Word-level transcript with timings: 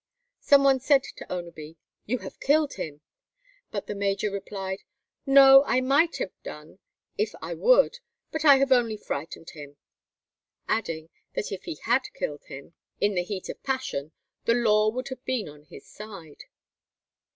Some 0.39 0.63
one 0.63 0.79
said 0.79 1.03
to 1.17 1.27
Oneby, 1.29 1.75
"You 2.07 2.17
have 2.25 2.39
killed 2.39 2.73
him;" 2.73 3.01
but 3.69 3.85
the 3.85 3.93
major 3.93 4.31
replied, 4.31 4.79
"No, 5.27 5.63
I 5.67 5.79
might 5.79 6.17
have 6.17 6.31
done 6.41 6.79
it 7.17 7.21
if 7.25 7.35
I 7.39 7.53
would, 7.53 7.99
but 8.31 8.43
I 8.43 8.55
have 8.57 8.71
only 8.71 8.97
frightened 8.97 9.51
him," 9.51 9.77
adding, 10.67 11.11
that 11.35 11.51
if 11.51 11.65
he 11.65 11.75
had 11.83 12.01
killed 12.15 12.45
him 12.45 12.73
in 12.99 13.13
the 13.13 13.21
heat 13.21 13.47
of 13.47 13.61
passion 13.61 14.11
the 14.45 14.55
law 14.55 14.89
would 14.89 15.09
have 15.09 15.23
been 15.23 15.47
on 15.47 15.65
his 15.65 15.85
side. 15.85 16.45